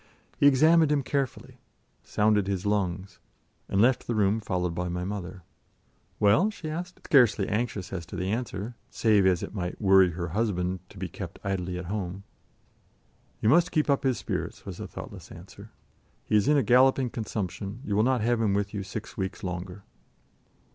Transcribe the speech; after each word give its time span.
He 0.39 0.47
examined 0.47 0.91
him 0.91 1.03
carefully, 1.03 1.59
sounded 2.03 2.47
his 2.47 2.65
lungs, 2.65 3.19
and 3.69 3.79
left 3.79 4.07
the 4.07 4.15
room 4.15 4.39
followed 4.39 4.73
by 4.73 4.89
my 4.89 5.03
mother. 5.03 5.43
"Well?" 6.19 6.49
she 6.49 6.71
asked, 6.71 7.01
scarcely 7.05 7.47
anxious 7.47 7.93
as 7.93 8.07
to 8.07 8.15
the 8.15 8.25
answer, 8.31 8.73
save 8.89 9.27
as 9.27 9.43
it 9.43 9.53
might 9.53 9.79
worry 9.79 10.09
her 10.13 10.29
husband 10.29 10.79
to 10.89 10.97
be 10.97 11.07
kept 11.07 11.37
idly 11.43 11.77
at 11.77 11.85
home. 11.85 12.23
"You 13.41 13.49
must 13.49 13.71
keep 13.71 13.91
up 13.91 14.01
his 14.01 14.17
spirits," 14.17 14.65
was 14.65 14.77
the 14.77 14.87
thoughtless 14.87 15.31
answer. 15.31 15.69
"He 16.25 16.35
is 16.35 16.47
in 16.47 16.57
a 16.57 16.63
galloping 16.63 17.11
consumption; 17.11 17.81
you 17.85 17.95
will 17.95 18.01
not 18.01 18.21
have 18.21 18.41
him 18.41 18.55
with 18.55 18.73
you 18.73 18.81
six 18.81 19.15
weeks 19.17 19.43
longer." 19.43 19.83